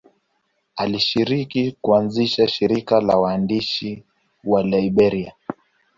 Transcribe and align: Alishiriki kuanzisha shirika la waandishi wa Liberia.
Alishiriki 0.75 1.77
kuanzisha 1.81 2.47
shirika 2.47 3.01
la 3.01 3.17
waandishi 3.17 4.03
wa 4.43 4.63
Liberia. 4.63 5.33